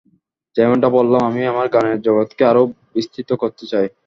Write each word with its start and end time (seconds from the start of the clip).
যেমনটা 0.55 0.87
বললাম, 0.97 1.21
আমি 1.29 1.41
আমার 1.51 1.67
গানের 1.73 1.99
জগৎকে 2.01 2.43
আরও 2.45 2.63
বিস্তৃত 2.95 3.29
করতে 3.41 3.65
চাই। 3.71 3.87